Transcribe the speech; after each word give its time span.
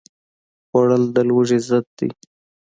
خوړل 0.67 1.03
د 1.15 1.17
لوږې 1.29 1.59
ضد 1.67 1.85
دی 1.97 2.09